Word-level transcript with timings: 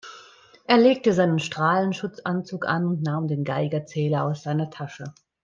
Er 0.65 0.79
legte 0.79 1.13
seinen 1.13 1.37
Strahlenschutzanzug 1.37 2.65
an 2.65 2.87
und 2.87 3.03
nahm 3.03 3.27
den 3.27 3.43
Geigerzähler 3.43 4.23
aus 4.23 4.41
seiner 4.41 4.71
Tasche. 4.71 5.13